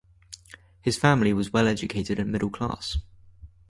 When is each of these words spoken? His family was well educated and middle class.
His 0.81 0.97
family 0.97 1.31
was 1.31 1.53
well 1.53 1.67
educated 1.67 2.17
and 2.17 2.31
middle 2.31 2.49
class. 2.49 2.97